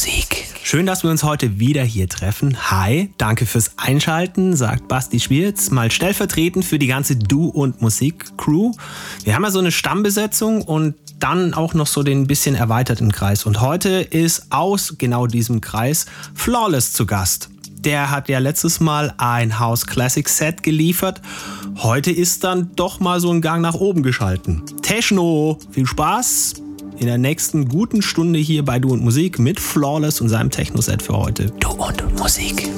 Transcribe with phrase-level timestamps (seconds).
[0.00, 0.46] Musik.
[0.62, 2.70] Schön, dass wir uns heute wieder hier treffen.
[2.70, 8.38] Hi, danke fürs Einschalten, sagt Basti Schwierz, mal stellvertretend für die ganze Du und Musik
[8.38, 8.72] Crew.
[9.24, 13.44] Wir haben ja so eine Stammbesetzung und dann auch noch so den bisschen erweiterten Kreis.
[13.44, 17.50] Und heute ist aus genau diesem Kreis Flawless zu Gast.
[17.68, 21.20] Der hat ja letztes Mal ein House Classic Set geliefert.
[21.76, 24.62] Heute ist dann doch mal so ein Gang nach oben geschalten.
[24.80, 26.54] Techno, viel Spaß
[27.00, 31.02] in der nächsten guten Stunde hier bei Du und Musik mit Flawless und seinem Techno-Set
[31.02, 31.46] für heute.
[31.58, 32.68] Du und Musik.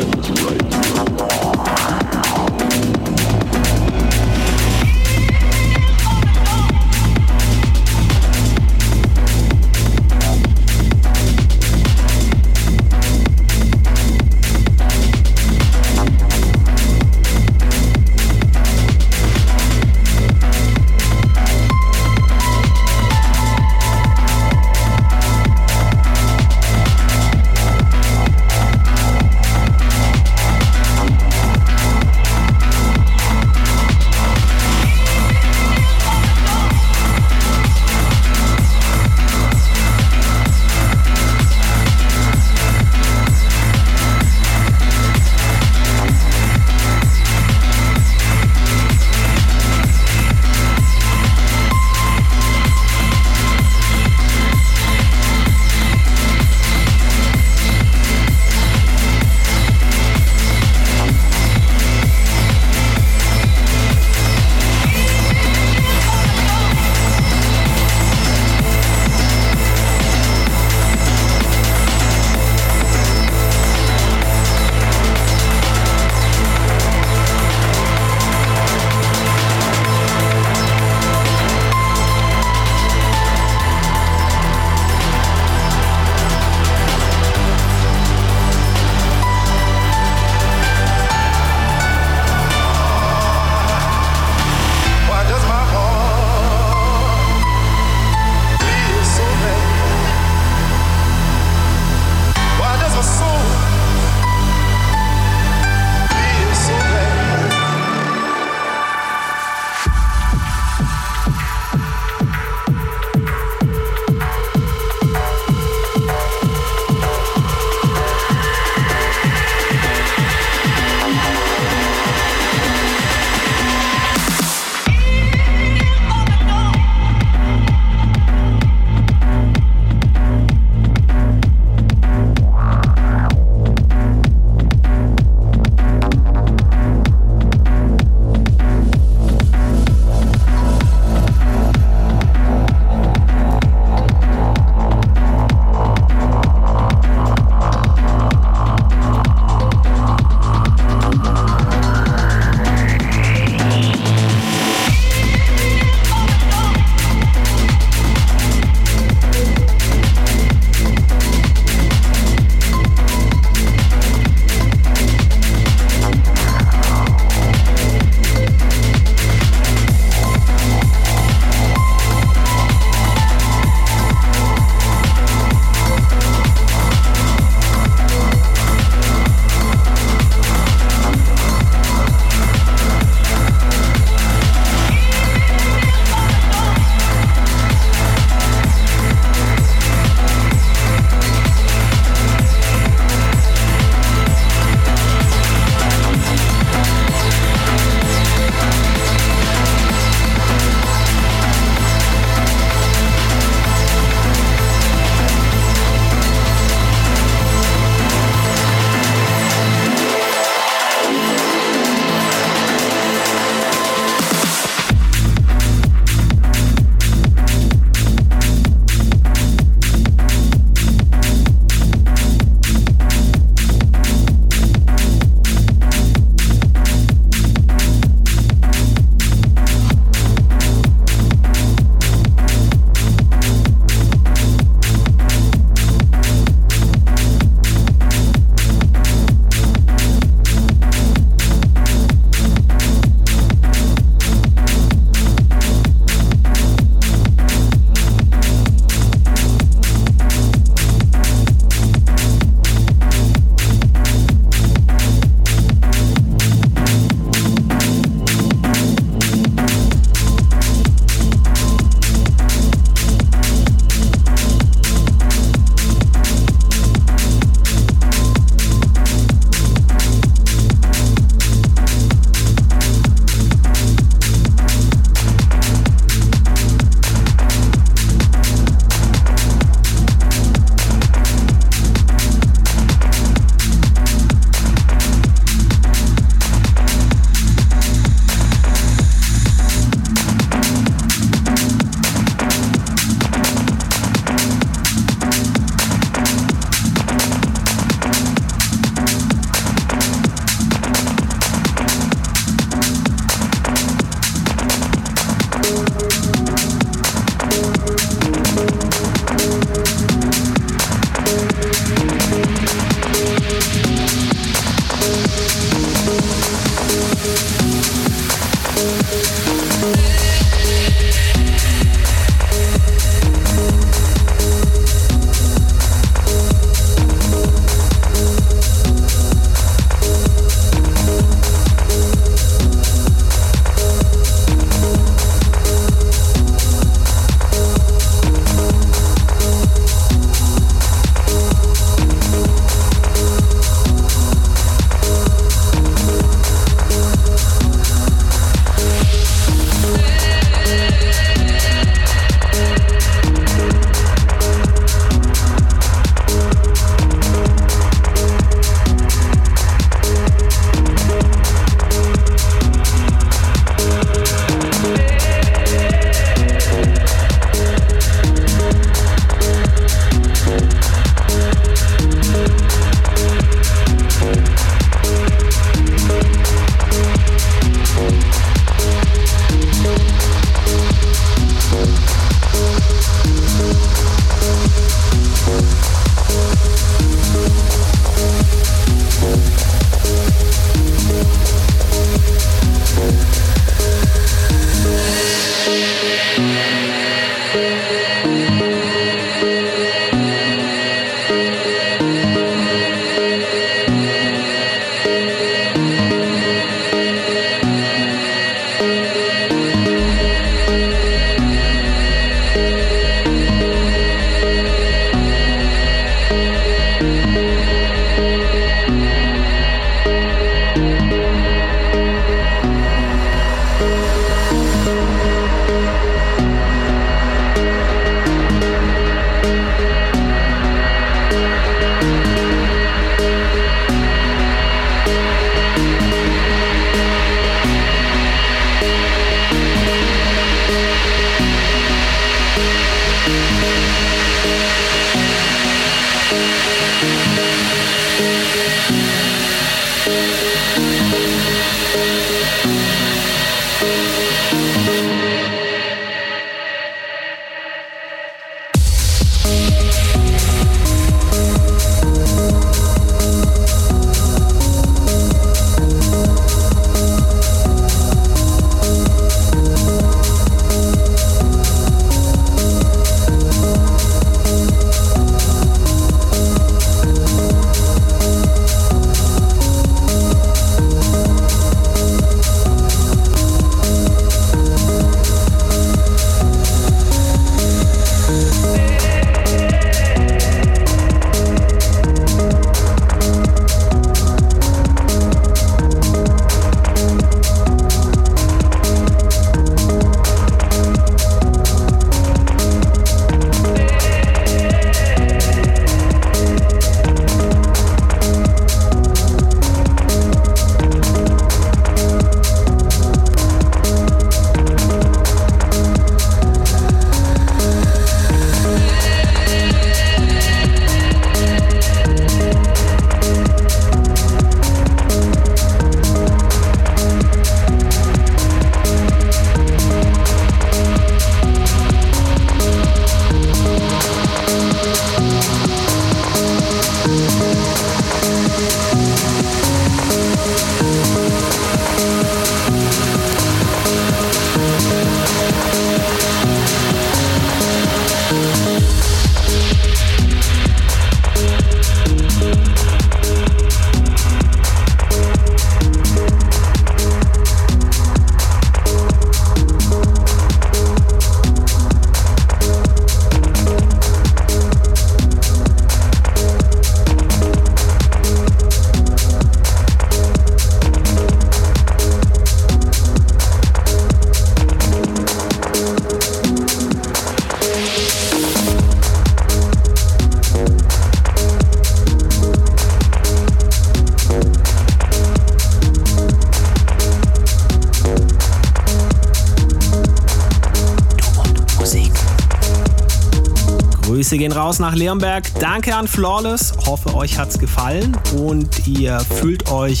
[594.40, 595.52] Gehen raus nach Leonberg.
[595.60, 596.72] Danke an Flawless.
[596.86, 600.00] Hoffe, euch hat's gefallen und ihr fühlt euch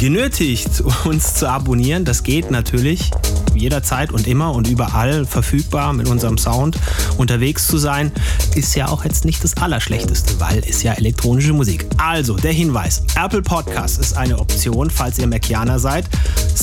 [0.00, 2.06] genötigt, uns zu abonnieren.
[2.06, 3.10] Das geht natürlich
[3.54, 6.78] jederzeit und immer und überall verfügbar mit unserem Sound
[7.18, 8.12] unterwegs zu sein,
[8.54, 11.86] ist ja auch jetzt nicht das Allerschlechteste, weil ist ja elektronische Musik.
[11.98, 16.06] Also der Hinweis: Apple Podcast ist eine Option, falls ihr Macianer seid.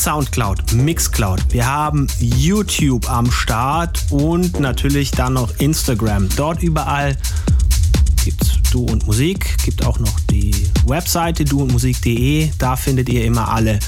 [0.03, 1.39] Soundcloud, Mixcloud.
[1.51, 6.27] Wir haben YouTube am Start und natürlich dann noch Instagram.
[6.35, 7.15] Dort überall
[8.25, 10.53] gibt's Du und Musik, gibt auch noch die
[10.87, 12.49] Webseite duundmusik.de.
[12.57, 13.79] Da findet ihr immer alle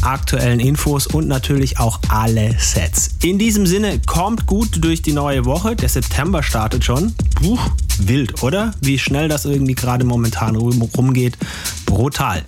[0.00, 3.10] aktuellen Infos und natürlich auch alle Sets.
[3.22, 5.76] In diesem Sinne, kommt gut durch die neue Woche.
[5.76, 7.14] Der September startet schon.
[7.34, 7.58] Puh,
[7.98, 8.72] wild, oder?
[8.80, 11.36] Wie schnell das irgendwie gerade momentan rumgeht.
[11.84, 12.42] Brutal.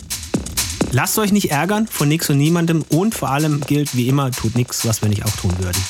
[0.92, 4.56] Lasst euch nicht ärgern von nix und niemandem und vor allem gilt wie immer, tut
[4.56, 5.80] nichts, was wir nicht auch tun würden.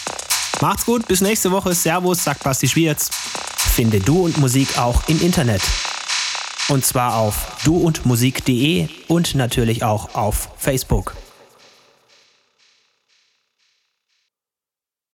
[0.61, 1.75] Macht's gut, bis nächste Woche.
[1.75, 3.11] Servus, sagt Basti Schwierz.
[3.57, 5.63] Finde Du und Musik auch im Internet.
[6.69, 11.17] Und zwar auf duundmusik.de und natürlich auch auf Facebook.